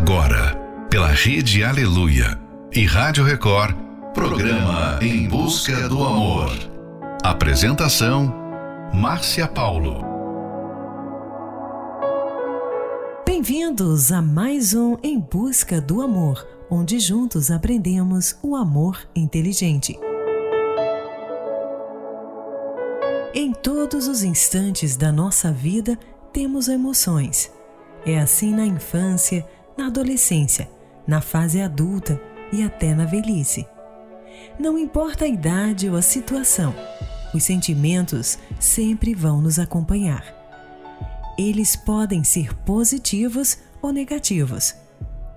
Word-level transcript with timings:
agora, 0.00 0.56
pela 0.88 1.08
Rede 1.08 1.62
Aleluia 1.62 2.38
e 2.72 2.86
Rádio 2.86 3.22
Record, 3.22 3.76
programa 4.14 4.98
Em 5.02 5.28
Busca 5.28 5.88
do 5.90 6.02
Amor. 6.02 6.50
Apresentação: 7.22 8.32
Márcia 8.94 9.46
Paulo. 9.46 10.02
Bem-vindos 13.26 14.10
a 14.10 14.22
mais 14.22 14.72
um 14.72 14.96
Em 15.02 15.20
Busca 15.20 15.82
do 15.82 16.00
Amor, 16.00 16.46
onde 16.70 16.98
juntos 16.98 17.50
aprendemos 17.50 18.38
o 18.42 18.56
amor 18.56 18.98
inteligente. 19.14 19.98
Em 23.34 23.52
todos 23.52 24.08
os 24.08 24.22
instantes 24.22 24.96
da 24.96 25.12
nossa 25.12 25.52
vida 25.52 25.98
temos 26.32 26.68
emoções. 26.68 27.52
É 28.06 28.18
assim 28.18 28.54
na 28.54 28.64
infância, 28.64 29.46
na 29.80 29.86
adolescência, 29.86 30.70
na 31.06 31.22
fase 31.22 31.58
adulta 31.58 32.20
e 32.52 32.62
até 32.62 32.94
na 32.94 33.06
velhice. 33.06 33.66
Não 34.58 34.78
importa 34.78 35.24
a 35.24 35.28
idade 35.28 35.88
ou 35.88 35.96
a 35.96 36.02
situação, 36.02 36.74
os 37.32 37.44
sentimentos 37.44 38.38
sempre 38.58 39.14
vão 39.14 39.40
nos 39.40 39.58
acompanhar. 39.58 40.22
Eles 41.38 41.76
podem 41.76 42.22
ser 42.22 42.54
positivos 42.56 43.56
ou 43.80 43.90
negativos. 43.90 44.74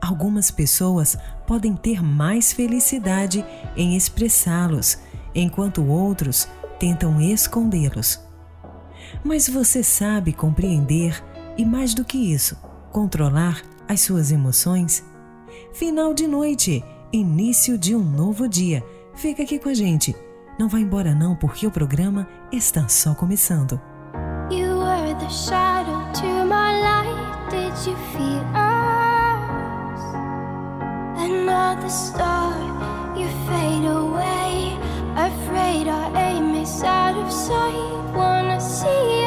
Algumas 0.01 0.51
pessoas 0.51 1.17
podem 1.47 1.73
ter 1.73 2.03
mais 2.03 2.51
felicidade 2.51 3.45
em 3.77 3.95
expressá-los, 3.95 4.97
enquanto 5.33 5.85
outros 5.85 6.49
tentam 6.77 7.21
escondê-los. 7.21 8.19
Mas 9.23 9.47
você 9.47 9.81
sabe 9.81 10.33
compreender 10.33 11.23
e, 11.57 11.63
mais 11.63 11.93
do 11.93 12.03
que 12.03 12.17
isso, 12.17 12.57
controlar 12.91 13.72
as 13.87 14.01
suas 14.01 14.31
emoções? 14.31 15.03
Final 15.73 16.13
de 16.13 16.27
noite, 16.27 16.83
início 17.11 17.77
de 17.77 17.95
um 17.95 18.03
novo 18.03 18.47
dia. 18.47 18.83
Fica 19.15 19.43
aqui 19.43 19.59
com 19.59 19.69
a 19.69 19.73
gente. 19.73 20.15
Não 20.59 20.69
vá 20.69 20.79
embora 20.79 21.15
não, 21.15 21.35
porque 21.35 21.65
o 21.65 21.71
programa 21.71 22.27
está 22.51 22.87
só 22.87 23.13
começando. 23.15 23.79
You 24.51 24.77
were 24.79 25.15
the 25.19 25.29
shadow 25.29 26.11
to 26.13 26.45
my 26.45 26.79
light. 26.81 27.49
Did 27.49 27.73
you 27.87 27.95
feel 28.11 28.43
us? 28.53 28.83
Another 31.17 31.89
star, 31.89 32.53
you 33.15 33.27
fade 33.47 33.87
away. 33.87 34.77
Afraid 35.15 35.87
our 35.87 36.15
aim 36.15 36.61
is 36.61 36.83
out 36.83 37.17
of 37.17 37.31
sight. 37.31 38.15
Wanna 38.15 38.59
see 38.59 38.87
you 38.87 39.22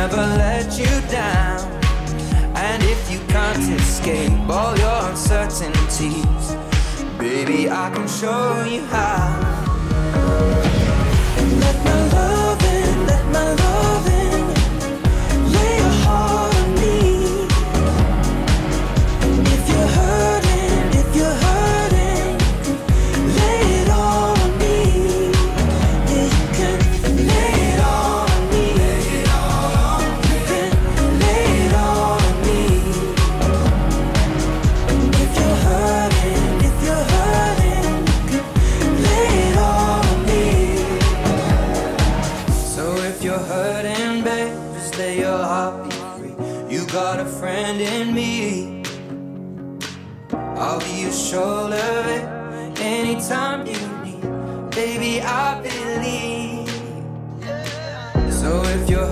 never 0.00 0.16
let 0.16 0.78
you 0.78 0.92
down. 1.10 1.60
And 2.56 2.82
if 2.84 3.10
you 3.12 3.18
can't 3.28 3.80
escape 3.80 4.32
all 4.48 4.74
your 4.78 5.10
uncertainties, 5.10 6.44
baby, 7.18 7.68
I 7.68 7.90
can 7.94 8.08
show 8.08 8.64
you 8.64 8.80
how. 8.86 9.49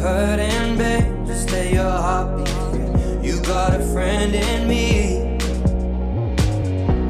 hurting, 0.01 0.79
babe, 0.79 1.27
just 1.27 1.51
let 1.51 1.73
your 1.73 1.91
heart 1.91 2.37
be 2.37 2.51
free. 2.51 3.29
You 3.29 3.41
got 3.43 3.75
a 3.75 3.85
friend 3.93 4.35
in 4.35 4.69
me. 4.69 5.39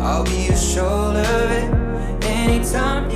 I'll 0.00 0.25
be 0.25 0.46
your 0.46 0.56
shoulder, 0.56 1.23
babe, 1.23 2.25
anytime 2.25 3.11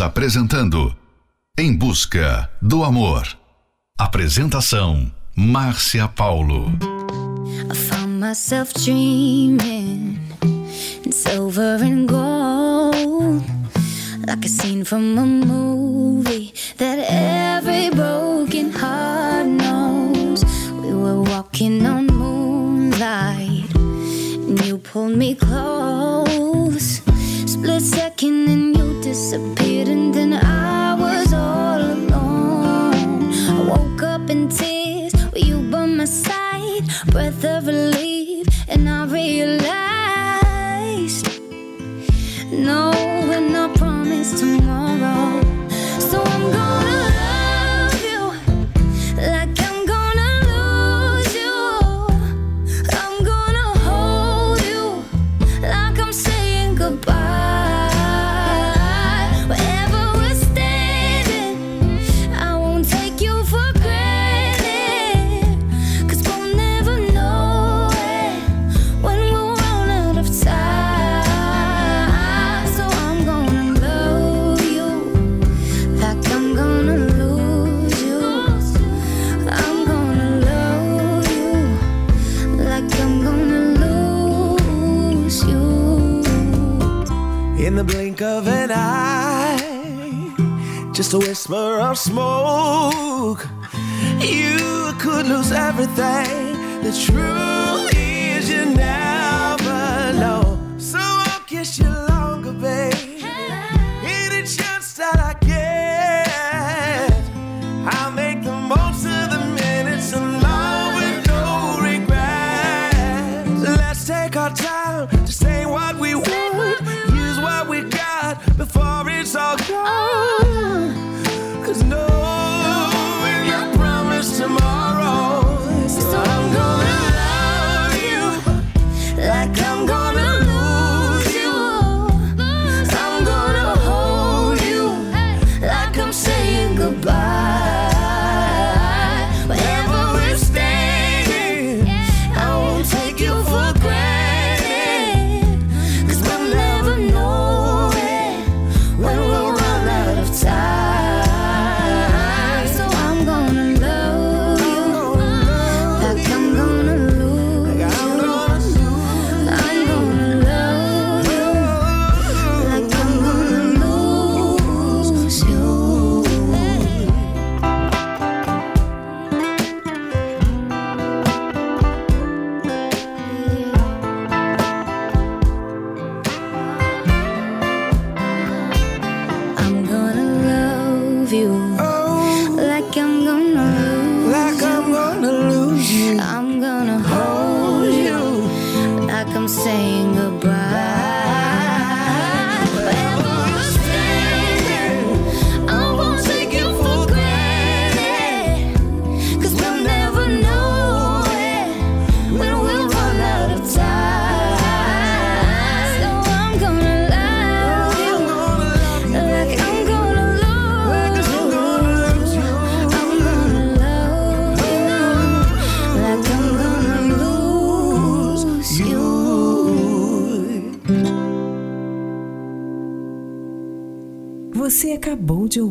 Apresentando 0.00 0.96
Em 1.58 1.76
Busca 1.76 2.50
do 2.62 2.82
Amor. 2.84 3.28
Apresentação 3.98 5.12
Márcia 5.36 6.08
Paulo. 6.08 6.72
I 7.70 7.74
found 7.74 8.18
myself 8.18 8.72
dreaming 8.72 10.18
in 11.04 11.12
silver 11.12 11.76
and 11.82 12.08
gold, 12.08 13.44
like 14.26 14.46
a 14.46 14.48
scene 14.48 14.84
from 14.84 15.18
a 15.18 15.26
movie 15.26 15.89
no, 42.50 42.90
we're 43.28 43.40
not 43.40 43.76
promised 43.76 44.38
tomorrow. 44.38 45.19
Of 91.90 91.98
smoke. 91.98 93.48
You 94.20 94.92
could 95.00 95.26
lose 95.26 95.50
everything. 95.50 96.82
The 96.84 96.92
truth 96.92 97.89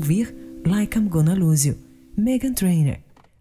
ouvir 0.09 0.35
Like 0.65 0.97
I'm 0.97 1.07
Gonna 1.07 1.35
Lose 1.35 1.67
You, 1.67 1.77
Megan 2.17 2.55
Trainor, 2.55 2.97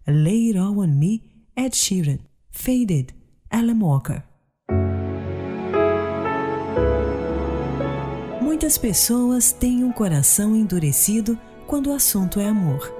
Lay 0.07 0.49
It 0.49 0.59
All 0.59 0.79
On 0.79 0.87
Me, 0.87 1.23
Ed 1.57 1.75
Sheeran, 1.75 2.19
Faded, 2.51 3.15
Alan 3.51 3.81
Walker. 3.81 4.23
Muitas 8.43 8.77
pessoas 8.77 9.51
têm 9.51 9.83
um 9.83 9.93
coração 9.93 10.55
endurecido 10.55 11.39
quando 11.67 11.89
o 11.89 11.95
assunto 11.95 12.39
é 12.39 12.47
amor. 12.49 12.93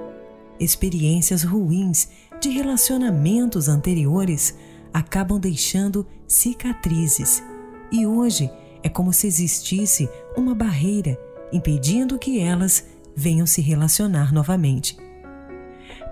Experiências 0.59 1.43
ruins 1.43 2.09
de 2.41 2.49
relacionamentos 2.49 3.67
anteriores 3.67 4.55
acabam 4.91 5.39
deixando 5.39 6.07
cicatrizes, 6.27 7.43
e 7.91 8.05
hoje 8.07 8.49
é 8.81 8.89
como 8.89 9.13
se 9.13 9.27
existisse 9.27 10.09
uma 10.35 10.55
barreira 10.55 11.19
impedindo 11.51 12.17
que 12.17 12.39
elas 12.39 12.85
venham 13.19 13.45
se 13.45 13.61
relacionar 13.61 14.33
novamente. 14.33 14.97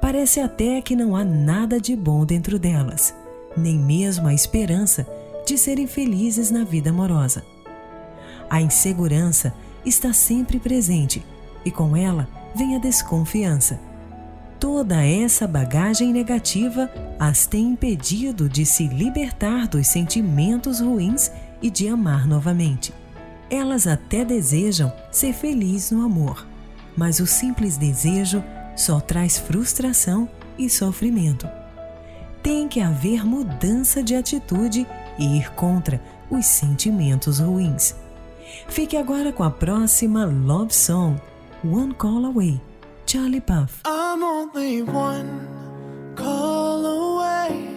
Parece 0.02 0.42
até 0.42 0.82
que 0.82 0.96
não 0.96 1.16
há 1.16 1.24
nada 1.24 1.80
de 1.80 1.96
bom 1.96 2.26
dentro 2.26 2.60
delas, 2.60 3.16
nem 3.56 3.80
mesmo 3.80 4.28
a 4.28 4.34
esperança 4.34 5.08
de 5.46 5.58
serem 5.58 5.88
felizes 5.88 6.52
na 6.52 6.66
vida 6.66 6.90
amorosa. 6.90 7.44
A 8.50 8.62
insegurança 8.62 9.54
está 9.86 10.12
sempre 10.12 10.60
presente 10.60 11.26
e 11.64 11.72
com 11.72 11.96
ela 11.96 12.28
vem 12.54 12.76
a 12.76 12.80
desconfiança. 12.80 13.80
Toda 14.60 15.06
essa 15.06 15.48
bagagem 15.48 16.12
negativa 16.12 16.92
as 17.18 17.46
tem 17.46 17.70
impedido 17.70 18.50
de 18.50 18.66
se 18.66 18.88
libertar 18.88 19.68
dos 19.68 19.88
sentimentos 19.88 20.82
ruins 20.82 21.32
e 21.62 21.70
de 21.70 21.88
amar 21.88 22.28
novamente. 22.28 22.94
Elas 23.50 23.88
até 23.88 24.26
desejam 24.26 24.92
ser 25.12 25.34
felizes 25.34 25.92
no 25.92 26.04
amor, 26.04 26.46
mas 26.98 27.20
o 27.20 27.27
simples 27.27 27.77
desejo 27.77 28.44
só 28.75 29.00
traz 29.00 29.38
frustração 29.38 30.27
e 30.58 30.68
sofrimento. 30.70 31.48
Tem 32.42 32.68
que 32.68 32.82
haver 32.82 33.24
mudança 33.25 34.01
de 34.01 34.16
atitude 34.16 34.88
e 35.20 35.38
ir 35.38 35.51
contra 35.54 36.01
os 36.30 36.46
sentimentos 36.46 37.39
ruins. 37.39 37.96
Fique 38.68 38.98
agora 38.98 39.32
com 39.32 39.44
a 39.44 39.51
próxima 39.51 40.25
Love 40.25 40.74
Song, 40.74 41.22
One 41.63 41.94
Call 41.94 42.25
Away, 42.25 42.60
Charlie 43.06 43.42
Puth. 43.42 43.82
I'm 43.86 44.24
only 44.24 44.82
one 44.82 45.48
call 46.16 46.86
away. 46.86 47.68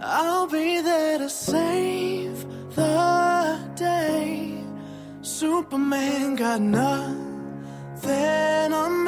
I'll 0.00 0.46
be 0.46 0.80
there 0.82 1.18
to 1.18 1.28
save 1.28 2.46
the 2.74 3.58
day. 3.74 4.62
Superman 5.22 6.36
got 6.36 6.60
nothing 6.60 7.29
on 8.06 9.04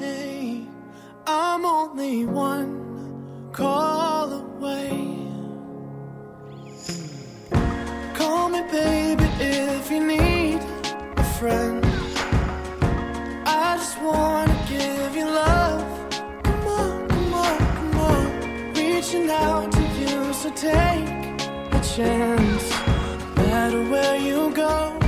me. 0.00 0.66
I'm 1.26 1.64
only 1.64 2.24
one 2.24 3.50
call 3.52 4.32
away. 4.32 4.90
Call 8.14 8.48
me, 8.48 8.62
baby, 8.70 9.24
if 9.38 9.90
you 9.90 10.06
need 10.06 10.60
a 11.16 11.24
friend. 11.38 11.84
I 13.46 13.76
just 13.76 14.00
wanna 14.02 14.64
give 14.68 15.16
you 15.16 15.26
love. 15.26 15.84
Come 16.42 16.66
on, 16.66 17.08
come 17.08 17.34
on, 17.34 17.58
come 17.58 17.96
on. 18.00 18.72
Reaching 18.74 19.30
out 19.30 19.70
to 19.72 19.82
you, 20.00 20.32
so 20.32 20.50
take 20.50 21.08
a 21.72 21.80
chance. 21.94 22.70
No 23.36 23.42
matter 23.46 23.82
where 23.90 24.16
you 24.16 24.50
go, 24.50 25.05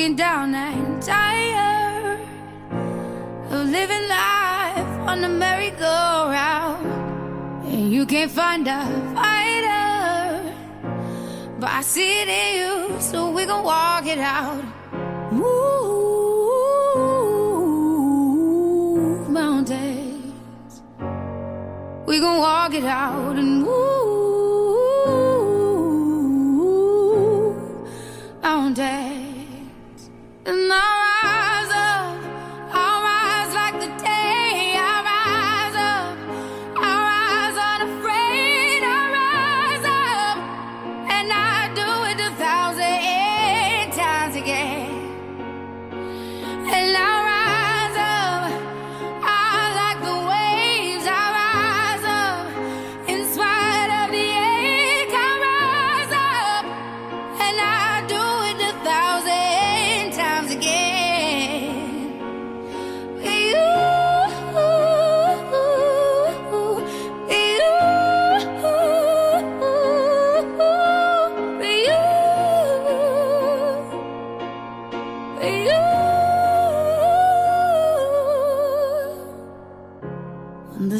broken 0.00 0.16
down 0.16 0.54
and 0.54 1.02
tired 1.02 2.20
of 3.50 3.68
living 3.68 4.08
life 4.08 5.08
on 5.08 5.22
a 5.24 5.28
merry-go-round, 5.28 6.86
and 7.66 7.92
you 7.92 8.06
can't 8.06 8.30
find 8.30 8.66
a 8.66 8.86
fighter, 9.14 10.54
but 11.58 11.68
I 11.70 11.82
see 11.82 12.22
it 12.22 12.28
in 12.28 12.60
you, 12.60 12.98
so 13.00 13.30
we 13.30 13.44
gon' 13.44 13.62
walk 13.62 14.06
it 14.06 14.18
out. 14.18 14.64
Move 15.32 15.68
mountains, 19.28 20.80
we 22.06 22.20
gon' 22.20 22.38
walk 22.38 22.72
it 22.72 22.84
out 22.84 23.36
and 23.36 23.64
move. 23.64 23.99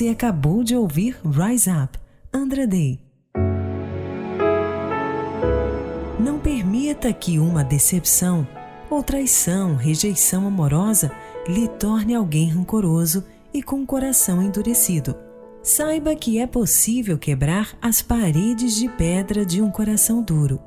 Você 0.00 0.08
acabou 0.08 0.64
de 0.64 0.74
ouvir 0.74 1.14
Rise 1.22 1.68
Up, 1.68 1.98
Andra 2.32 2.66
Day. 2.66 2.98
Não 6.18 6.38
permita 6.38 7.12
que 7.12 7.38
uma 7.38 7.62
decepção 7.62 8.48
ou 8.88 9.02
traição, 9.02 9.76
rejeição 9.76 10.46
amorosa 10.46 11.12
lhe 11.46 11.68
torne 11.68 12.14
alguém 12.14 12.48
rancoroso 12.48 13.22
e 13.52 13.62
com 13.62 13.82
o 13.82 13.86
coração 13.86 14.40
endurecido. 14.40 15.14
Saiba 15.62 16.16
que 16.16 16.38
é 16.38 16.46
possível 16.46 17.18
quebrar 17.18 17.76
as 17.82 18.00
paredes 18.00 18.76
de 18.76 18.88
pedra 18.88 19.44
de 19.44 19.60
um 19.60 19.70
coração 19.70 20.22
duro. 20.22 20.58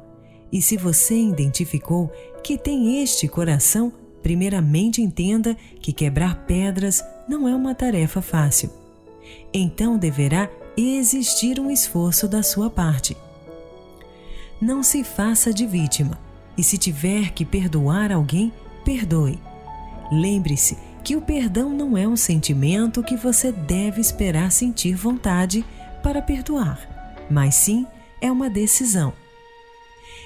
E 0.52 0.62
se 0.62 0.78
você 0.78 1.16
identificou 1.16 2.12
que 2.44 2.56
tem 2.56 3.02
este 3.02 3.28
coração, 3.28 3.92
primeiramente 4.22 5.02
entenda 5.02 5.58
que 5.82 5.92
quebrar 5.92 6.46
pedras 6.46 7.04
não 7.28 7.50
é 7.50 7.56
uma 7.56 7.74
tarefa 7.74 8.22
fácil. 8.22 8.83
Então 9.54 9.98
deverá 9.98 10.50
existir 10.76 11.60
um 11.60 11.70
esforço 11.70 12.28
da 12.28 12.42
sua 12.42 12.70
parte. 12.70 13.16
Não 14.60 14.82
se 14.82 15.04
faça 15.04 15.54
de 15.54 15.68
vítima 15.68 16.18
e, 16.58 16.64
se 16.64 16.78
tiver 16.78 17.32
que 17.32 17.46
perdoar 17.46 18.12
alguém, 18.12 18.52
perdoe. 18.84 19.40
Lembre-se 20.12 20.78
que 21.04 21.16
o 21.16 21.22
perdão 21.22 21.70
não 21.70 21.98
é 21.98 22.08
um 22.08 22.16
sentimento 22.16 23.04
que 23.04 23.16
você 23.16 23.52
deve 23.52 24.00
esperar 24.00 24.52
sentir 24.52 24.96
vontade 24.96 25.66
para 26.02 26.22
perdoar, 26.22 26.80
mas 27.30 27.56
sim 27.56 27.86
é 28.22 28.32
uma 28.32 28.50
decisão. 28.50 29.14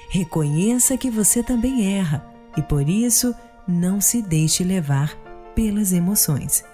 Reconheça 0.08 0.96
que 0.96 1.10
você 1.10 1.42
também 1.42 1.96
erra 1.96 2.24
e 2.56 2.62
por 2.62 2.88
isso 2.88 3.34
não 3.66 4.00
se 4.00 4.22
deixe 4.22 4.64
levar 4.64 5.14
pelas 5.54 5.92
emoções. 5.92 6.64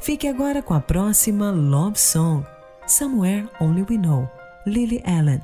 Fique 0.00 0.28
agora 0.28 0.62
com 0.62 0.74
a 0.74 0.80
próxima 0.80 1.50
Love 1.50 1.98
Song, 1.98 2.42
Somewhere 2.86 3.48
Only 3.60 3.82
We 3.88 3.96
Know, 3.96 4.28
Lily 4.66 5.02
Allen. 5.04 5.40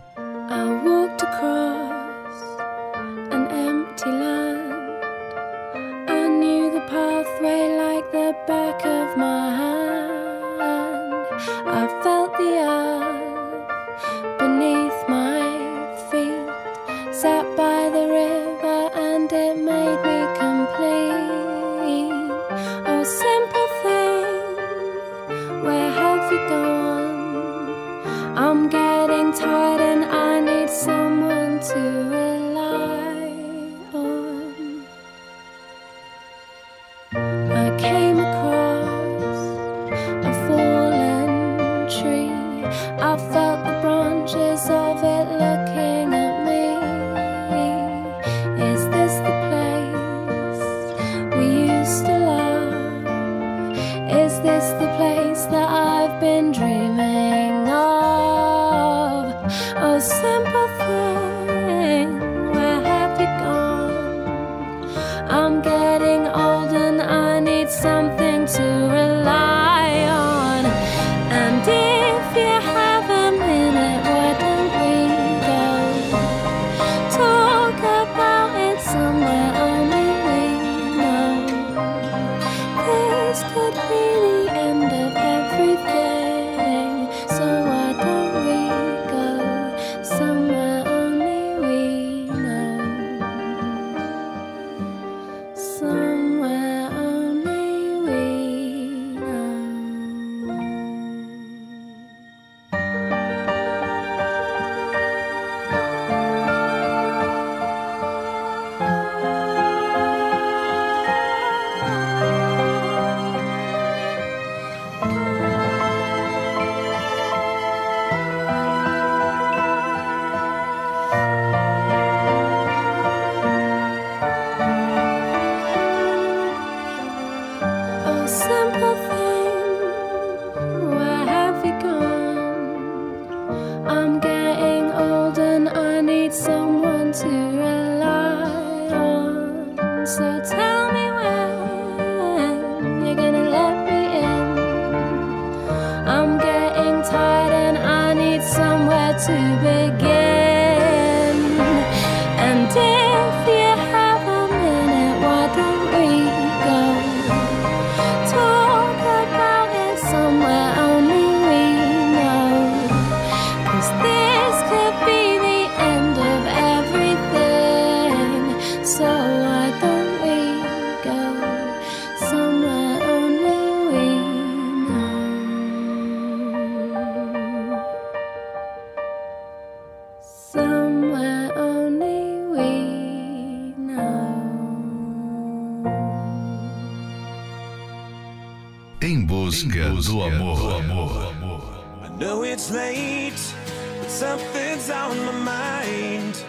Busca, 190.13 190.63
do 190.63 190.73
amor. 190.85 191.61
I 192.03 192.09
know 192.19 192.43
it's 192.43 192.71
late, 192.71 193.55
but 193.99 194.11
something's 194.11 194.91
on 194.91 195.17
my 195.25 195.33
mind. 195.33 196.45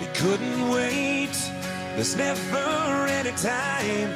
It 0.00 0.14
couldn't 0.14 0.70
wait, 0.70 1.36
there's 1.94 2.16
never 2.16 3.06
any 3.18 3.32
time. 3.32 4.10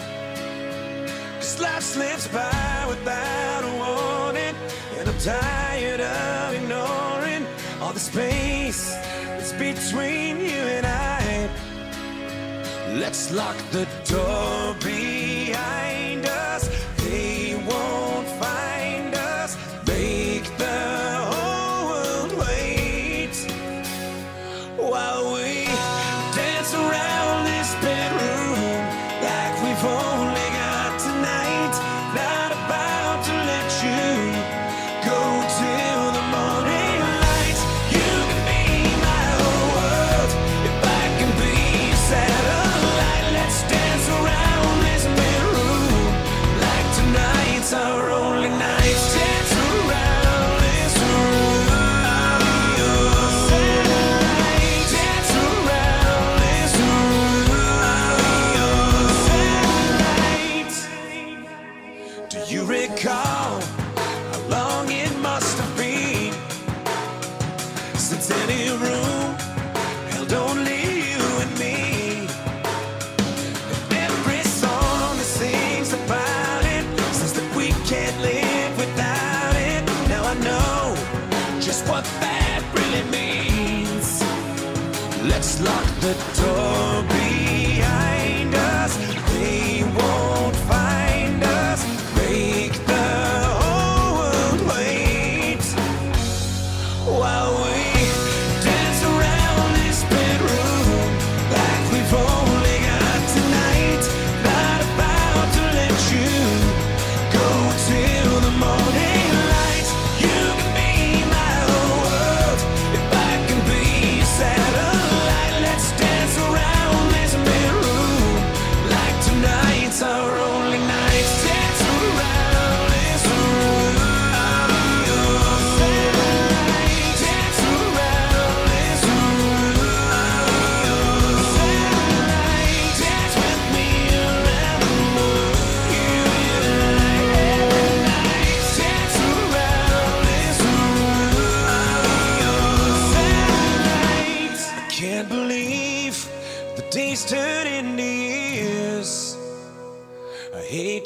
Cause 1.36 1.60
life 1.60 1.82
slips 1.82 2.28
by 2.28 2.86
without 2.88 3.64
a 3.64 3.72
warning, 3.82 4.56
and 4.98 5.08
I'm 5.08 5.18
tired 5.18 6.00
of 6.00 6.54
ignoring 6.54 7.46
all 7.80 7.92
the 7.92 8.00
space 8.00 8.94
that's 9.26 9.52
between 9.52 10.40
you 10.40 10.62
and 10.76 10.86
I. 10.86 11.50
Let's 12.94 13.32
lock 13.32 13.56
the 13.72 13.86
door 14.06 14.74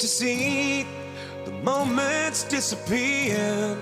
see 0.09 0.87
the 1.45 1.51
moments 1.51 2.43
disappear. 2.43 3.77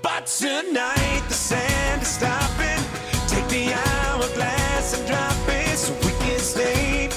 But 0.00 0.26
tonight 0.26 1.22
the 1.28 1.34
sand 1.34 2.02
is 2.02 2.08
stopping. 2.08 2.82
Take 3.28 3.46
the 3.48 3.74
hourglass 3.74 4.98
and 4.98 5.06
drop 5.06 5.36
it 5.48 5.76
so 5.76 5.92
we 6.06 6.12
can 6.24 6.38
stay. 6.38 7.07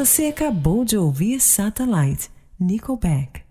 Você 0.00 0.28
acabou 0.28 0.82
de 0.82 0.96
ouvir 0.96 1.38
Satellite, 1.42 2.30
Nickelback. 2.58 3.42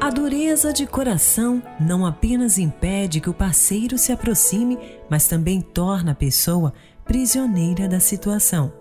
A 0.00 0.10
dureza 0.10 0.72
de 0.72 0.84
coração 0.84 1.62
não 1.78 2.04
apenas 2.04 2.58
impede 2.58 3.20
que 3.20 3.30
o 3.30 3.32
parceiro 3.32 3.96
se 3.96 4.10
aproxime, 4.10 4.76
mas 5.08 5.28
também 5.28 5.60
torna 5.60 6.10
a 6.10 6.16
pessoa 6.16 6.74
prisioneira 7.04 7.86
da 7.86 8.00
situação. 8.00 8.72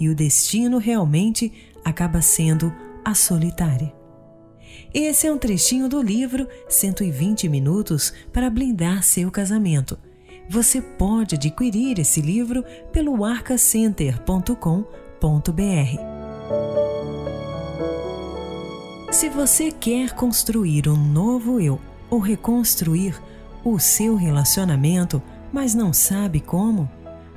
E 0.00 0.08
o 0.08 0.14
destino 0.14 0.78
realmente 0.78 1.52
acaba 1.84 2.20
sendo 2.20 2.74
a 3.04 3.14
solitária. 3.14 3.94
Esse 4.92 5.28
é 5.28 5.32
um 5.32 5.38
trechinho 5.38 5.88
do 5.88 6.02
livro 6.02 6.48
120 6.68 7.48
Minutos 7.48 8.12
para 8.32 8.50
Blindar 8.50 9.04
Seu 9.04 9.30
Casamento 9.30 9.96
você 10.48 10.80
pode 10.80 11.34
adquirir 11.34 11.98
esse 11.98 12.20
livro 12.20 12.64
pelo 12.92 13.24
arcacenter.com.br. 13.24 14.84
Se 19.10 19.28
você 19.28 19.70
quer 19.70 20.14
construir 20.14 20.88
um 20.88 20.96
novo 20.96 21.60
eu 21.60 21.80
ou 22.10 22.18
reconstruir 22.18 23.20
o 23.64 23.78
seu 23.78 24.16
relacionamento, 24.16 25.22
mas 25.52 25.74
não 25.74 25.92
sabe 25.92 26.40
como, 26.40 26.90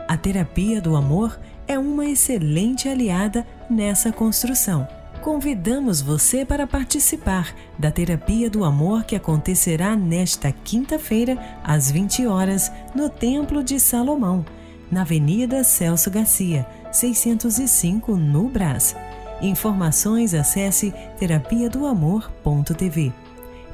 a 0.08 0.18
terapia 0.18 0.82
do 0.82 0.96
amor 0.96 1.40
é 1.68 1.78
uma 1.78 2.06
excelente 2.06 2.90
aliada 2.90 3.46
nessa 3.70 4.12
construção 4.12 4.88
convidamos 5.28 6.02
você 6.02 6.46
para 6.46 6.66
participar 6.66 7.54
da 7.78 7.92
Terapia 7.92 8.50
do 8.50 8.64
Amor 8.64 9.04
que 9.04 9.14
acontecerá 9.14 9.94
nesta 9.94 10.54
quinta-feira, 10.54 11.38
às 11.62 11.92
20 11.92 12.26
horas, 12.26 12.72
no 12.96 13.10
Templo 13.10 13.62
de 13.62 13.78
Salomão, 13.78 14.46
na 14.90 15.02
Avenida 15.02 15.66
Celso 15.66 16.10
Garcia, 16.10 16.66
605, 16.94 18.16
no 18.16 18.48
Brás. 18.48 18.96
Informações 19.42 20.34
acesse 20.34 20.94
terapia 21.20 21.70
do 21.70 21.86
amor.tv. 21.86 23.12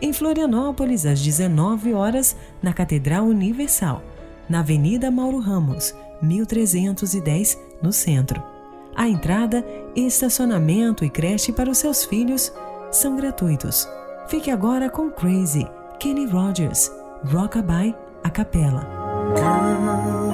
Em 0.02 0.12
Florianópolis, 0.12 1.06
às 1.06 1.22
19 1.22 1.94
horas, 1.94 2.36
na 2.64 2.74
Catedral 2.74 3.26
Universal, 3.26 4.04
na 4.50 4.62
Avenida 4.62 5.12
Mauro 5.12 5.38
Ramos, 5.38 5.94
1310, 6.20 7.60
no 7.80 7.94
centro. 7.94 8.53
A 8.96 9.08
entrada, 9.08 9.66
estacionamento 9.96 11.04
e 11.04 11.10
creche 11.10 11.52
para 11.52 11.70
os 11.70 11.78
seus 11.80 12.06
filhos 12.06 12.54
são 12.92 13.16
gratuitos. 13.16 13.88
Fique 14.28 14.52
agora 14.52 14.90
com 14.90 15.10
Crazy, 15.10 15.68
Kenny 16.00 16.26
Rogers, 16.26 16.92
Rockabye, 17.26 17.96
a 18.24 18.30
capela. 18.30 18.88
Girl, 19.36 20.34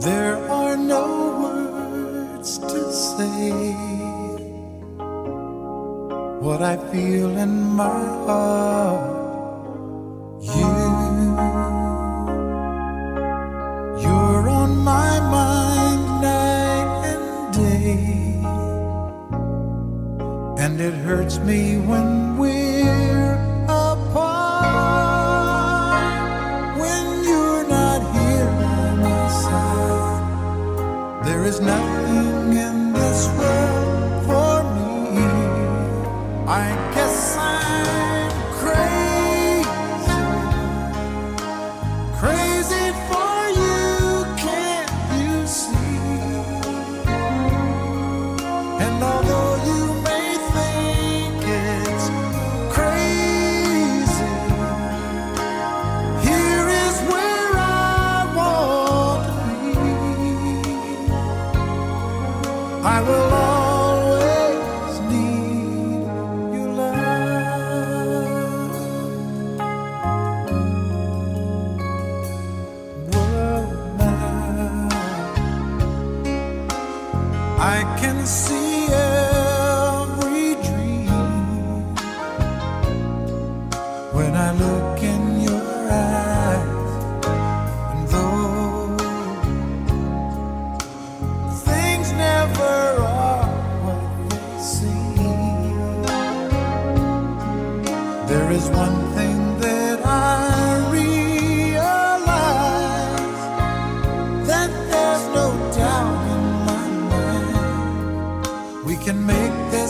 there 0.00 0.36
are 0.50 0.76
no 0.76 1.40
words 1.40 2.58
to 2.58 2.92
say 2.92 3.52
what 6.40 6.62
I 6.62 6.76
feel 6.90 7.36
in 7.38 7.62
my 7.76 8.04
heart. 8.26 9.20
You, 10.40 10.68
you're 14.02 14.48
on 14.48 14.76
my 14.78 15.20
mind. 15.20 15.71
And 20.58 20.80
it 20.80 20.94
hurts 20.94 21.38
me 21.38 21.78
when 21.78 22.36
we're 22.38 23.34
apart. 23.64 24.32
When 26.78 27.24
you're 27.24 27.66
not 27.68 28.00
here 28.14 28.46
by 28.62 28.94
my 29.06 29.28
side, 29.44 31.24
there 31.26 31.44
is 31.44 31.60
nothing 31.60 31.91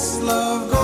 this 0.03 0.21
love 0.21 0.69
go 0.69 0.82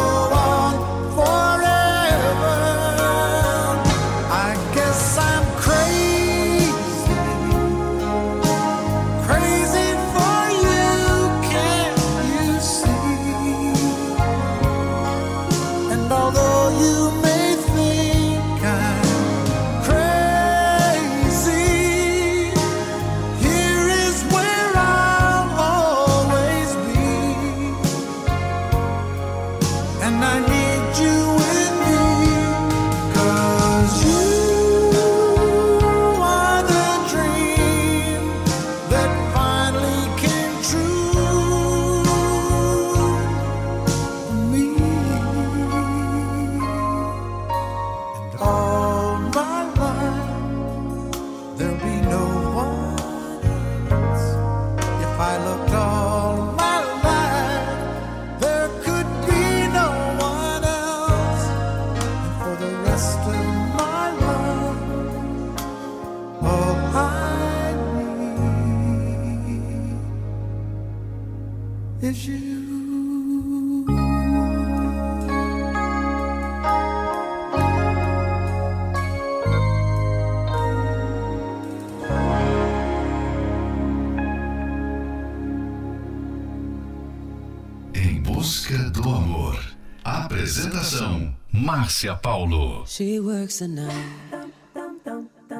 Apresentação: 91.08 91.34
Márcia 91.52 92.14
Paulo. 92.16 92.84
She 92.86 93.20
works 93.20 93.58
the 93.58 93.68
night 93.68 94.52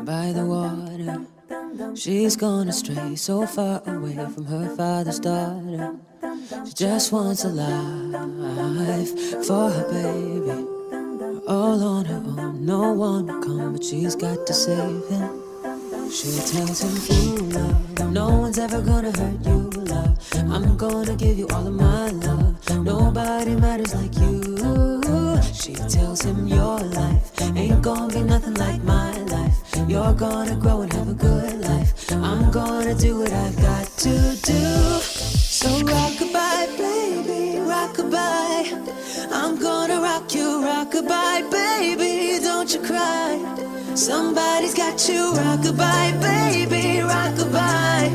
by 0.05 0.33
the 0.33 0.45
water. 0.45 1.27
She's 1.95 2.37
gone 2.37 2.69
astray, 2.69 3.17
so 3.17 3.47
far 3.47 3.83
away 3.87 4.17
from 4.35 4.45
her 4.47 4.77
father's 4.77 5.19
daughter. 5.19 5.95
She 6.67 6.75
just 6.75 7.13
wants 7.13 7.45
a 7.45 7.49
life 7.49 9.13
for 9.47 9.71
her 9.71 9.89
baby. 9.91 10.67
All 11.47 11.83
on 11.83 12.05
her 12.05 12.23
own, 12.39 12.67
no 12.67 12.93
one 12.93 13.27
will 13.27 13.41
come, 13.41 13.73
but 13.73 13.85
she's 13.85 14.15
got 14.15 14.47
to 14.47 14.53
save 14.53 15.07
him. 15.09 15.43
She 16.11 16.39
tells 16.53 16.81
him, 16.83 17.17
You 17.17 17.37
love, 17.53 18.13
no 18.13 18.29
one's 18.29 18.59
ever 18.59 18.83
gonna 18.83 19.13
hurt 19.17 19.47
you, 19.47 19.71
love. 19.85 20.19
I'm 20.35 20.77
gonna 20.77 21.17
give 21.17 21.39
you 21.39 21.49
all 21.49 21.67
of 21.67 21.75
my 21.75 22.11
love. 22.11 22.85
Nobody 22.85 23.55
matters 23.57 23.95
like 23.95 24.15
you. 24.17 24.98
She 25.43 25.75
tells 25.75 26.23
him, 26.23 26.47
Your 26.47 26.79
life 26.79 27.41
ain't 27.57 27.83
gonna 27.83 28.13
be 28.13 28.23
nothing 28.23 28.55
like 28.55 28.83
my 28.85 29.13
life. 29.23 29.55
You're 29.89 30.15
gonna 30.15 30.57
grow 30.57 30.83
and 30.83 30.93
have 30.93 31.09
a 31.09 31.15
good 31.15 31.61
life. 31.61 32.11
I'm 32.13 32.51
gonna 32.51 32.95
do 32.95 33.21
what 33.21 33.33
I've 33.33 33.57
got 33.57 33.87
to 34.05 34.15
do. 34.43 34.63
So 35.01 35.69
rockabye, 35.69 36.79
baby, 36.79 37.59
rockabye. 37.59 39.29
I'm 39.33 39.59
gonna 39.61 40.01
rock 40.01 40.35
you, 40.35 40.63
rockabye, 40.63 41.51
baby. 41.51 42.43
Don't 42.43 42.73
you 42.73 42.81
cry. 42.81 43.39
Somebody's 43.95 44.75
got 44.75 45.09
you, 45.09 45.33
rockabye, 45.35 46.21
baby, 46.21 47.01
rockabye. 47.01 48.11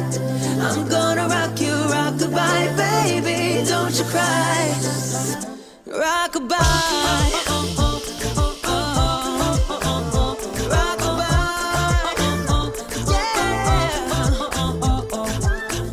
I'm 0.61 0.87
gonna 0.87 1.27
rock 1.27 1.59
you, 1.59 1.73
rockabye, 1.73 2.77
baby. 2.77 3.67
Don't 3.67 3.97
you 3.97 4.05
cry. 4.05 5.52
Rockabye. 5.93 6.57
Rockabye! 10.73 11.29
Yeah! 13.11 13.37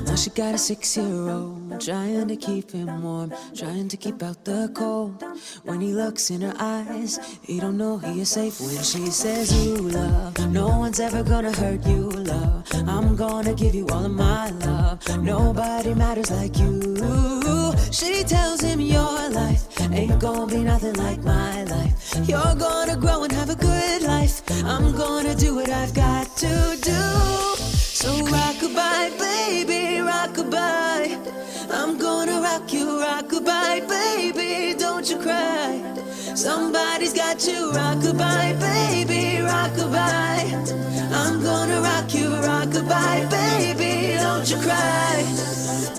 Now 0.06 0.16
she 0.16 0.30
got 0.30 0.54
a 0.54 0.58
six 0.58 0.96
year 0.96 1.28
old, 1.28 1.78
trying 1.82 2.28
to 2.28 2.36
keep 2.36 2.70
him 2.70 3.02
warm, 3.02 3.34
trying 3.54 3.88
to 3.88 3.98
keep 3.98 4.22
out 4.22 4.42
the 4.46 4.70
cold. 4.74 5.22
When 5.64 5.82
he 5.82 5.92
looks 5.92 6.30
in 6.30 6.40
her 6.40 6.54
eyes, 6.58 7.18
he 7.42 7.60
don't 7.60 7.76
know 7.76 7.98
he 7.98 8.22
is 8.22 8.30
safe 8.30 8.58
when 8.58 8.82
she 8.82 9.10
says, 9.10 9.52
You 9.52 9.76
love, 9.76 10.38
no 10.50 10.68
one's 10.68 10.98
ever 10.98 11.22
gonna 11.22 11.52
hurt 11.52 11.86
you, 11.86 12.08
love. 12.08 12.66
I'm 12.88 13.16
gonna 13.16 13.52
give 13.52 13.74
you 13.74 13.86
all 13.88 14.06
of 14.06 14.12
my 14.12 14.48
love. 14.50 15.06
Nobody 15.22 15.92
matters 15.92 16.30
like 16.30 16.56
you. 16.58 17.59
She 17.90 18.22
tells 18.22 18.60
him, 18.60 18.80
Your 18.80 19.28
life 19.30 19.66
ain't 19.92 20.20
gonna 20.20 20.46
be 20.46 20.62
nothing 20.62 20.94
like 20.94 21.22
my 21.24 21.64
life. 21.64 22.14
You're 22.28 22.54
gonna 22.54 22.96
grow 22.96 23.24
and 23.24 23.32
have 23.32 23.50
a 23.50 23.56
good 23.56 24.02
life. 24.02 24.42
I'm 24.64 24.92
gonna 24.96 25.34
do 25.34 25.56
what 25.56 25.68
I've 25.68 25.92
got 25.92 26.36
to 26.38 26.78
do. 26.80 27.02
So 27.58 28.10
rockabye, 28.26 29.18
baby, 29.18 29.98
rockabye. 29.98 31.18
I'm 31.72 31.98
gonna 31.98 32.40
rock 32.40 32.72
you, 32.72 32.86
rockabye, 32.86 33.88
baby. 33.88 34.78
Don't 34.78 35.08
you 35.10 35.18
cry. 35.18 35.82
Somebody's 36.34 37.12
got 37.12 37.44
you, 37.46 37.72
rockabye, 37.72 38.58
baby, 38.60 39.42
rockabye. 39.42 41.12
I'm 41.12 41.42
gonna 41.42 41.80
rock 41.80 42.14
you, 42.14 42.28
rockabye, 42.30 43.28
baby. 43.30 44.16
Don't 44.16 44.48
you 44.48 44.56
cry. 44.58 45.89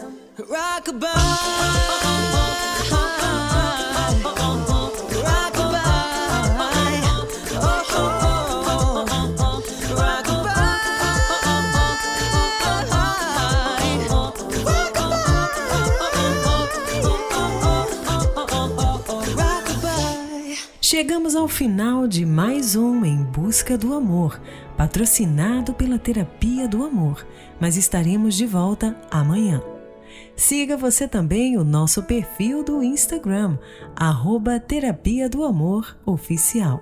Chegamos 20.82 21.34
ao 21.34 21.48
final 21.48 22.06
de 22.06 22.26
mais 22.26 22.76
um 22.76 23.06
Em 23.06 23.24
Busca 23.24 23.78
do 23.78 23.94
Amor, 23.94 24.38
patrocinado 24.76 25.74
pela 25.74 25.98
Terapia 25.98 26.68
do 26.68 26.84
Amor, 26.84 27.26
mas 27.58 27.78
estaremos 27.78 28.36
de 28.36 28.46
volta 28.46 28.94
amanhã. 29.10 29.71
Siga 30.42 30.76
você 30.76 31.08
também 31.08 31.56
o 31.56 31.64
nosso 31.64 32.02
perfil 32.02 32.64
do 32.64 32.82
Instagram, 32.82 33.60
arroba 33.96 34.60
Terapia 34.60 35.30
do 35.30 35.44
Amor 35.44 35.96
Oficial. 36.04 36.82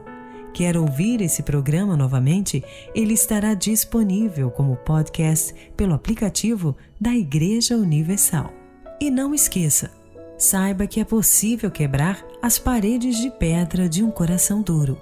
Quer 0.54 0.78
ouvir 0.78 1.20
esse 1.20 1.44
programa 1.44 1.98
novamente? 1.98 2.64
Ele 2.96 3.14
estará 3.14 3.54
disponível 3.54 4.50
como 4.50 4.78
podcast 4.78 5.54
pelo 5.76 5.94
aplicativo 5.94 6.74
da 7.02 7.14
Igreja 7.14 7.76
Universal. 7.76 8.50
E 8.98 9.12
não 9.12 9.36
esqueça, 9.36 9.92
saiba 10.38 10.88
que 10.88 11.02
é 11.02 11.04
possível 11.04 11.70
quebrar 11.70 12.26
as 12.42 12.58
paredes 12.58 13.18
de 13.18 13.30
pedra 13.30 13.90
de 13.90 14.02
um 14.02 14.10
coração 14.10 14.62
duro. 14.62 14.98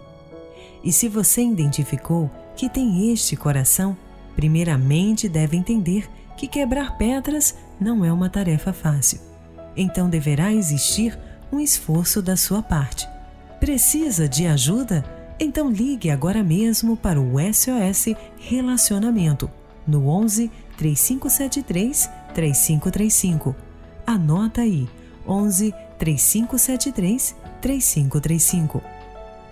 E 0.84 0.92
se 0.92 1.08
você 1.08 1.44
identificou 1.44 2.28
que 2.56 2.68
tem 2.68 3.14
este 3.14 3.36
coração, 3.36 3.96
primeiramente 4.36 5.30
deve 5.30 5.56
entender 5.56 6.10
que 6.36 6.48
quebrar 6.48 6.98
pedras 6.98 7.56
não 7.80 8.04
é 8.04 8.12
uma 8.12 8.30
tarefa 8.30 8.74
fácil. 8.74 9.20
então 9.76 10.10
deverá 10.10 10.54
existir 10.54 11.18
um 11.52 11.60
esforço 11.60 12.22
da 12.22 12.36
sua 12.36 12.62
parte. 12.62 13.08
Precisa 13.60 14.28
de 14.28 14.48
ajuda? 14.48 15.04
Então 15.40 15.70
ligue 15.70 16.10
agora 16.10 16.44
mesmo 16.44 16.98
para 16.98 17.22
o 17.22 17.36
SOS 17.54 18.16
Relacionamento 18.38 19.50
no 19.88 20.10
11 20.10 20.52
3573 20.78 22.10
3535. 22.34 23.56
Anota 24.06 24.62
aí: 24.62 24.88
11 25.28 25.74
3573 25.98 27.36
3535. 27.62 28.84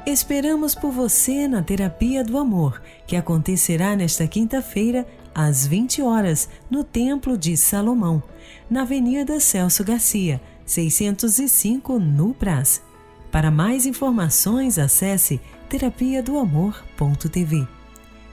Esperamos 0.06 0.76
por 0.76 0.92
você 0.92 1.48
na 1.48 1.64
Terapia 1.64 2.24
do 2.24 2.38
Amor, 2.38 2.80
que 3.08 3.16
acontecerá 3.16 3.96
nesta 3.96 4.28
quinta-feira, 4.28 5.08
às 5.36 5.68
20 5.68 6.02
horas, 6.02 6.48
no 6.70 6.82
Templo 6.82 7.38
de 7.38 7.58
Salomão, 7.58 8.24
na 8.70 8.84
Avenida 8.84 9.38
Celso 9.42 9.84
Garcia, 9.84 10.42
605, 10.66 12.00
no 12.00 12.34
Praz. 12.34 12.82
Para 13.30 13.52
mais 13.52 13.86
informações, 13.86 14.80
acesse 14.80 15.42
terapia 15.68 16.24
do 16.24 16.38
amor.tv. 16.38 17.68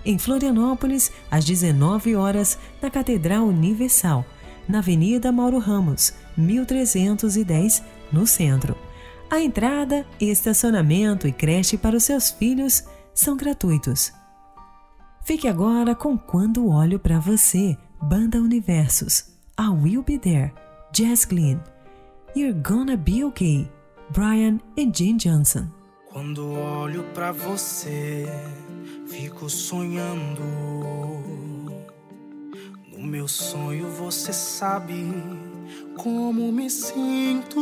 Em 0.05 0.17
Florianópolis, 0.17 1.11
às 1.29 1.45
19 1.45 2.15
horas, 2.15 2.57
na 2.81 2.89
Catedral 2.89 3.47
Universal, 3.47 4.25
na 4.69 4.79
Avenida 4.79 5.33
Mauro 5.33 5.59
Ramos, 5.59 6.15
1310, 6.37 7.83
no 8.13 8.27
centro. 8.29 8.77
A 9.29 9.41
entrada, 9.41 10.07
estacionamento 10.21 11.27
e 11.27 11.33
creche 11.33 11.77
para 11.77 11.97
os 11.97 12.05
seus 12.05 12.31
filhos 12.31 12.85
são 13.13 13.37
gratuitos. 13.37 14.13
Fique 15.25 15.47
agora 15.47 15.95
com 15.95 16.19
Quando 16.19 16.69
Olho 16.69 16.99
para 16.99 17.21
Você, 17.21 17.79
Banda 18.03 18.39
Universos, 18.39 19.27
I 19.59 19.69
Will 19.69 20.03
Be 20.03 20.19
There, 20.19 20.53
Jazz 20.93 21.25
Glynn, 21.25 21.61
You're 22.35 22.61
Gonna 22.61 22.97
Be 22.97 23.25
Okay, 23.27 23.71
Brian 24.11 24.59
e 24.77 24.91
Jim 24.93 25.17
Johnson. 25.17 25.69
Quando 26.13 26.51
olho 26.53 27.05
para 27.15 27.31
você, 27.31 28.27
fico 29.07 29.49
sonhando. 29.49 30.43
No 32.91 33.07
meu 33.07 33.29
sonho 33.29 33.89
você 33.91 34.33
sabe 34.33 35.07
como 35.97 36.51
me 36.51 36.69
sinto. 36.69 37.61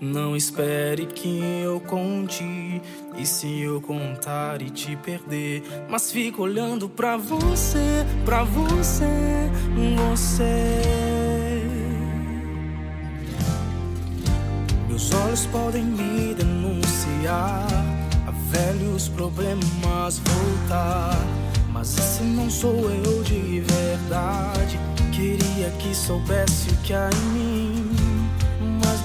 Não 0.00 0.36
espere 0.36 1.06
que 1.06 1.40
eu 1.62 1.80
conte. 1.80 2.80
E 3.16 3.26
se 3.26 3.60
eu 3.60 3.80
contar 3.80 4.62
e 4.62 4.70
te 4.70 4.96
perder? 4.96 5.62
Mas 5.88 6.10
fico 6.10 6.42
olhando 6.42 6.88
pra 6.88 7.16
você, 7.16 8.04
pra 8.24 8.42
você, 8.42 9.50
você. 10.10 10.82
Meus 14.88 15.12
olhos 15.12 15.46
podem 15.46 15.84
me 15.84 16.34
denunciar. 16.34 17.66
A 18.26 18.30
velhos 18.50 19.08
problemas 19.08 20.20
voltar. 20.20 21.16
Mas 21.72 21.96
esse 21.98 22.22
não 22.22 22.48
sou 22.50 22.90
eu 22.90 23.22
de 23.22 23.60
verdade. 23.60 24.78
Queria 25.12 25.70
que 25.78 25.94
soubesse 25.94 26.70
o 26.70 26.76
que 26.78 26.92
há 26.94 27.10
em 27.10 27.32
mim 27.32 27.91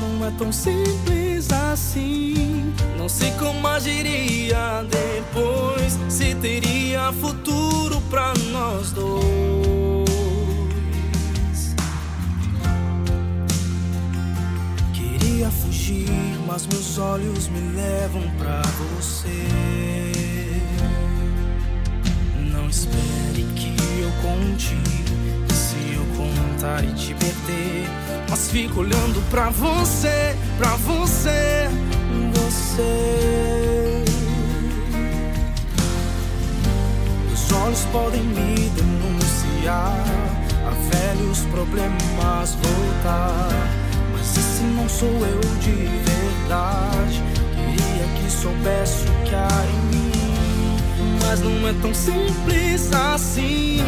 não 0.02 0.26
é 0.26 0.32
tão 0.38 0.52
simples 0.52 1.52
assim. 1.52 2.74
Não 2.98 3.10
sei 3.10 3.32
como 3.32 3.68
agiria 3.68 4.86
depois, 4.90 5.98
se 6.10 6.36
teria 6.36 7.12
futuro 7.14 8.02
pra 8.10 8.34
nós 8.52 8.92
dois. 8.92 9.28
Queria 14.94 15.50
fugir, 15.50 16.10
mas 16.46 16.68
meus 16.68 16.98
olhos 16.98 17.48
me 17.48 17.60
levam 17.76 18.24
pra 18.38 18.62
você. 18.96 19.48
Não 22.52 22.70
espere 22.70 23.46
que 23.56 23.76
eu 24.02 24.12
conte, 24.22 24.76
se 26.18 26.22
eu 26.22 26.26
contar 26.26 26.84
e 26.84 26.94
te 26.94 27.14
perder 27.14 27.88
mas 28.30 28.52
fico 28.52 28.82
olhando 28.82 29.22
pra 29.30 29.50
você, 29.50 30.36
pra 30.58 30.76
você, 30.76 31.70
você. 32.34 34.04
Os 37.32 37.52
olhos 37.54 37.86
podem 37.92 38.22
me 38.22 38.70
denunciar, 38.70 40.04
a 40.66 40.96
velhos 40.96 41.40
problemas 41.52 42.56
voltar. 42.56 43.50
Mas 44.12 44.38
esse 44.38 44.64
não 44.64 44.90
sou 44.90 45.08
eu 45.08 45.40
de 45.62 45.88
verdade. 46.04 47.24
Queria 47.56 48.08
que 48.22 48.30
soubesse 48.30 49.04
o 49.04 49.24
que 49.24 49.36
há 49.36 49.66
em 49.66 49.96
mim. 49.96 50.07
Mas 51.30 51.42
não 51.42 51.68
é 51.68 51.74
tão 51.82 51.94
simples 51.94 52.90
assim. 52.94 53.84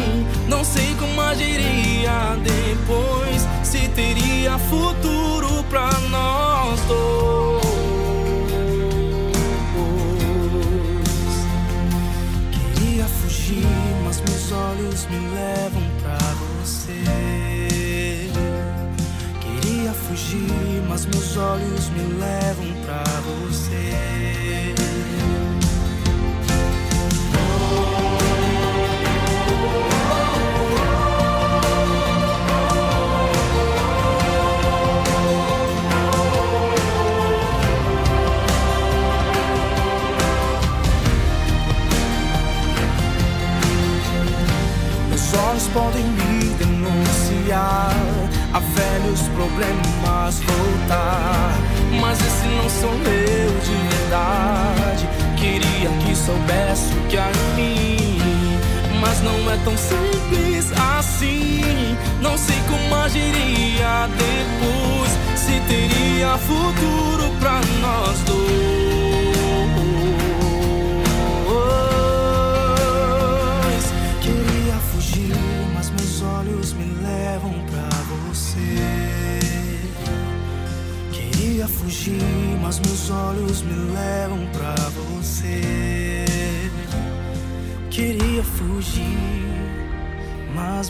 Não 0.46 0.62
sei 0.62 0.94
como 0.98 1.18
agiria 1.22 2.36
depois 2.44 3.48
se 3.62 3.88
teria 3.88 4.58
futuro 4.58 5.64
pra 5.70 5.90
nós 6.10 6.78
dois. 6.80 7.64
Queria 12.52 13.06
fugir, 13.06 13.66
mas 14.04 14.20
meus 14.20 14.52
olhos 14.52 15.06
me 15.06 15.34
levam 15.34 15.82
pra 16.02 16.18
você. 16.60 18.30
Queria 19.40 19.94
fugir, 19.94 20.82
mas 20.86 21.06
meus 21.06 21.38
olhos 21.38 21.88
me 21.88 22.02
levam 22.20 22.66
pra 22.84 23.02
você. 23.22 24.79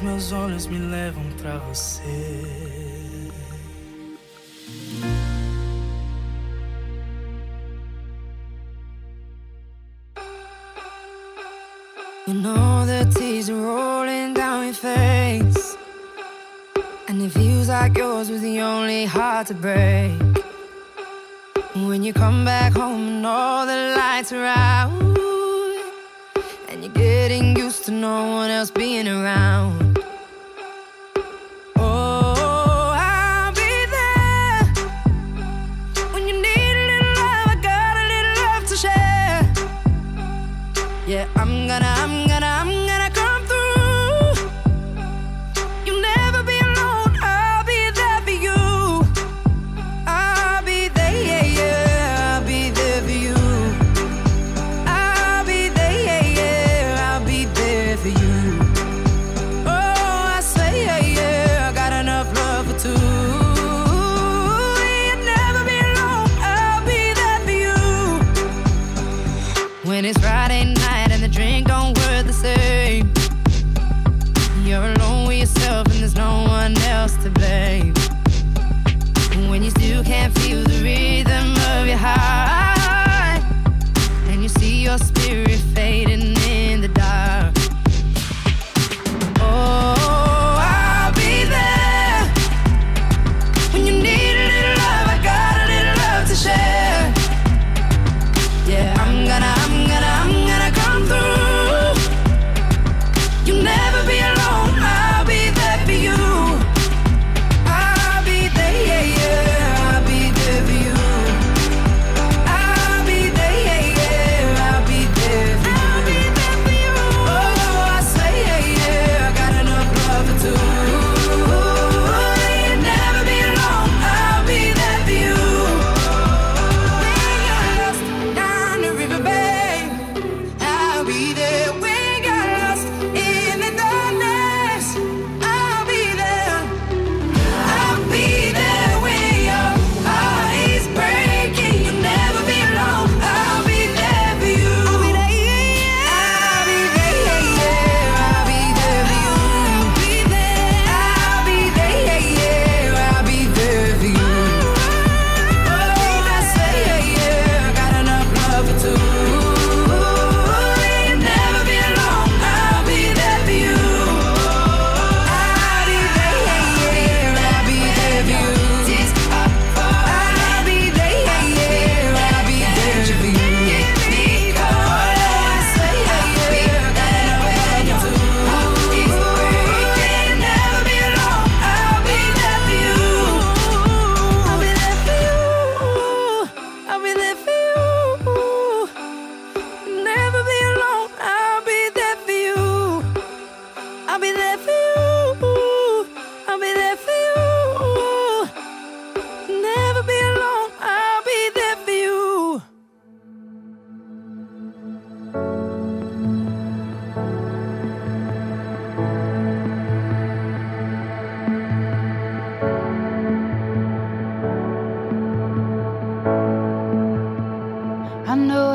Meus 0.02 0.32
olhos 0.32 0.66
me 0.66 0.78
levam 0.78 1.24
pra 1.40 1.58
você. 1.58 2.02
You 12.26 12.34
know 12.34 12.86
the 12.86 13.06
tears 13.12 13.50
are 13.50 13.54
rolling 13.54 14.34
down 14.34 14.66
your 14.66 14.74
face. 14.74 15.76
And 17.08 17.22
it 17.22 17.32
feels 17.32 17.68
like 17.68 17.98
yours 17.98 18.30
was 18.30 18.40
the 18.40 18.60
only 18.60 19.04
heart 19.04 19.48
to 19.48 19.54
break. 19.54 20.12
When 21.74 22.04
you 22.04 22.12
come 22.12 22.44
back 22.44 22.72
home 22.74 23.08
and 23.08 23.26
all 23.26 23.66
the 23.66 23.96
lights 23.96 24.32
are 24.32 24.44
out, 24.44 24.92
and 26.68 26.84
you're 26.84 26.92
getting 26.92 27.56
used 27.56 27.84
to 27.86 27.90
no 27.90 28.26
one 28.26 28.50
else 28.50 28.70
being 28.70 29.08
around. 29.08 29.79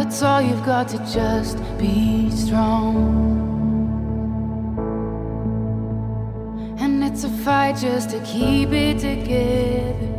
It's 0.07 0.21
all 0.21 0.39
you've 0.39 0.63
got 0.63 0.87
to 0.89 0.99
just 1.11 1.57
be 1.79 2.29
strong. 2.29 2.95
And 6.79 7.03
it's 7.03 7.23
a 7.23 7.29
fight 7.29 7.77
just 7.77 8.11
to 8.11 8.19
keep 8.19 8.69
it 8.69 8.99
together, 8.99 10.13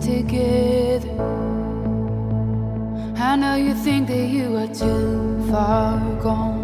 together. 0.00 1.10
I 3.16 3.34
know 3.34 3.56
you 3.56 3.74
think 3.74 4.06
that 4.06 4.28
you 4.28 4.56
are 4.56 4.68
too 4.68 5.44
far 5.50 5.98
gone. 6.22 6.62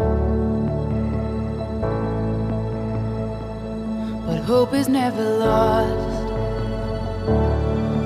But 4.25 4.39
hope 4.43 4.73
is 4.73 4.87
never 4.87 5.23
lost. 5.23 6.29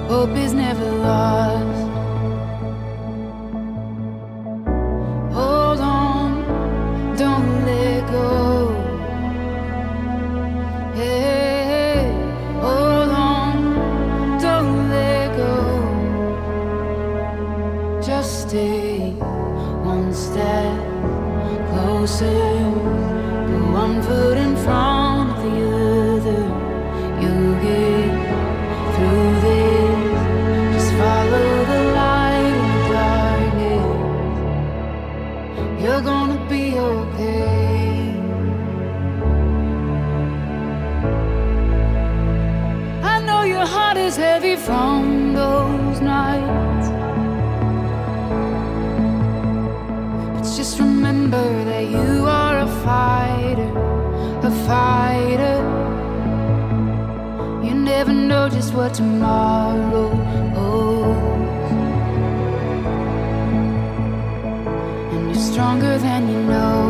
Hope 0.10 0.36
is 0.36 0.54
never 0.54 0.92
lost. 1.04 1.79
what 58.74 58.94
tomorrow 58.94 60.10
holds. 60.56 61.72
And 65.14 65.26
you're 65.28 65.44
stronger 65.52 65.98
than 65.98 66.30
you 66.30 66.42
know. 66.44 66.82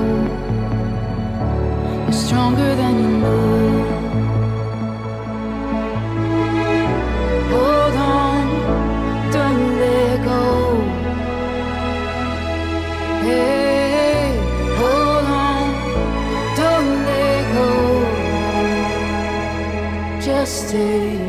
You're 2.04 2.12
stronger 2.12 2.76
than 2.76 2.94
you 3.04 3.18
know. 3.24 3.60
Hold 7.52 7.96
on, 7.96 8.46
don't 9.32 9.80
let 9.80 10.26
go. 10.26 10.42
Hey. 13.26 13.70
stay 20.50 21.29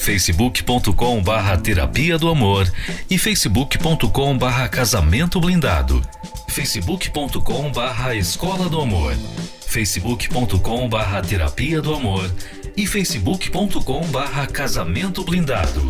facebook.com 0.00 1.22
barra 1.22 1.58
Terapia 1.58 2.18
do 2.18 2.30
Amor 2.30 2.66
e 3.08 3.18
facebook.com 3.18 4.38
barra 4.38 4.66
Casamento 4.66 5.38
Blindado, 5.38 6.02
facebook.com 6.48 7.70
barra 7.70 8.14
Escola 8.14 8.68
do 8.70 8.80
Amor, 8.80 9.14
facebook.com 9.66 10.88
barra 10.88 11.20
Terapia 11.20 11.82
do 11.82 11.94
Amor 11.94 12.28
e 12.74 12.86
facebook.com 12.86 14.00
barra 14.06 14.46
Casamento 14.46 15.22
Blindado. 15.22 15.86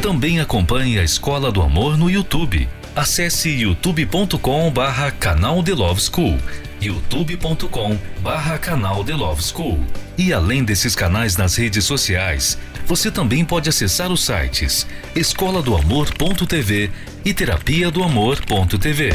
Também 0.00 0.38
acompanhe 0.38 1.00
a 1.00 1.04
Escola 1.04 1.50
do 1.50 1.62
Amor 1.62 1.98
no 1.98 2.08
YouTube. 2.08 2.68
Acesse 2.94 3.48
youtube.com 3.48 4.70
barra 4.70 5.10
canal 5.10 5.64
The 5.64 5.74
Love 5.74 6.00
School 6.00 6.38
youtube.com 6.82 7.96
barra 8.20 8.58
canal 8.58 9.04
The 9.04 9.14
Love 9.14 9.42
School. 9.42 9.78
E 10.18 10.32
além 10.32 10.64
desses 10.64 10.94
canais 10.96 11.36
nas 11.36 11.56
redes 11.56 11.84
sociais, 11.84 12.58
você 12.86 13.10
também 13.10 13.44
pode 13.44 13.68
acessar 13.68 14.10
os 14.10 14.24
sites 14.24 14.86
escola 15.14 15.62
do 15.62 15.76
amor.tv 15.76 16.90
e 17.24 17.32
terapia 17.32 17.90
do 17.90 18.02
amor.tv. 18.02 19.12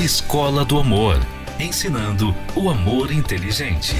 Escola 0.00 0.64
do 0.64 0.78
Amor, 0.78 1.20
ensinando 1.60 2.34
o 2.56 2.68
amor 2.68 3.12
inteligente. 3.12 3.94